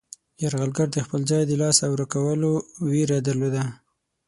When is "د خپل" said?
0.91-1.21